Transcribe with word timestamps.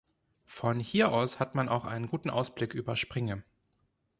Von 0.47 0.79
hier 0.79 1.11
aus 1.13 1.39
hat 1.39 1.53
man 1.53 1.69
auch 1.69 1.85
einen 1.85 2.07
guten 2.07 2.31
Ausblick 2.31 2.73
über 2.73 2.95
Springe. 2.95 3.43